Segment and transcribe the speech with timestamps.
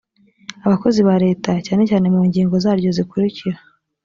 [0.65, 3.57] abakozi ba leta cyane cyane mu ngingo zaryo zikurikira: